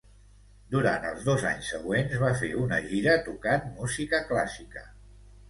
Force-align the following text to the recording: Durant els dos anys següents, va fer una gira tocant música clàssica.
Durant 0.75 1.03
els 1.09 1.27
dos 1.27 1.45
anys 1.49 1.69
següents, 1.73 2.15
va 2.23 2.31
fer 2.41 2.49
una 2.63 2.81
gira 2.87 3.15
tocant 3.29 3.69
música 3.77 4.25
clàssica. 4.33 4.87